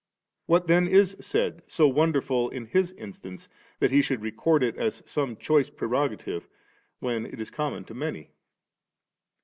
What 0.47 0.65
then 0.65 0.87
is 0.87 1.15
said 1.21 1.61
so 1.67 1.87
wonderful 1.87 2.49
in 2.49 2.65
His 2.65 2.91
instance, 2.93 3.47
that 3.77 3.91
He 3.91 4.01
should 4.01 4.23
record 4.23 4.63
it 4.63 4.75
as 4.75 5.03
some 5.05 5.37
choice 5.37 5.69
preroga 5.69 6.17
tive 6.17 6.45
S 6.45 6.49
when 7.01 7.27
it 7.27 7.39
is 7.39 7.51
common 7.51 7.83
to 7.85 7.93
many? 7.93 8.31